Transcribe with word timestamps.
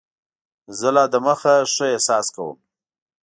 زه 0.77 0.89
لا 0.95 1.03
دمخه 1.13 1.55
ښه 1.73 1.85
احساس 1.93 2.27
کوم. 2.35 2.57